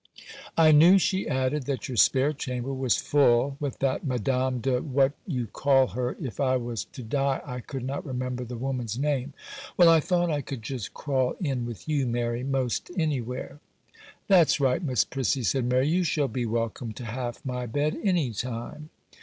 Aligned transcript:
'I 0.57 0.71
knew,' 0.71 0.97
she 0.97 1.27
added, 1.27 1.67
'that 1.67 1.87
your 1.87 1.95
spare 1.95 2.33
chamber 2.33 2.73
was 2.73 2.97
full 2.97 3.55
with 3.59 3.77
that 3.77 4.03
Madame 4.03 4.59
de 4.59 4.81
What 4.81 5.11
you 5.27 5.45
call 5.45 5.85
her 5.89 6.17
(if 6.19 6.39
I 6.39 6.57
was 6.57 6.85
to 6.85 7.03
die 7.03 7.39
I 7.45 7.59
could 7.59 7.85
not 7.85 8.03
remember 8.03 8.43
the 8.43 8.57
woman's 8.57 8.97
name). 8.97 9.33
Well, 9.77 9.89
I 9.89 9.99
thought 9.99 10.31
I 10.31 10.41
could 10.41 10.63
just 10.63 10.95
crawl 10.95 11.35
in 11.39 11.67
with 11.67 11.87
you, 11.87 12.07
Mary, 12.07 12.43
most 12.43 12.89
anywhere.' 12.97 13.59
'That's 14.27 14.59
right, 14.59 14.81
Miss 14.81 15.03
Prissy,' 15.03 15.43
said 15.43 15.65
Mary, 15.65 15.87
'you 15.87 16.03
shall 16.03 16.27
be 16.27 16.47
welcome 16.47 16.93
to 16.93 17.05
half 17.05 17.45
my 17.45 17.67
bed 17.67 17.95
any 18.03 18.33
time. 18.33 18.89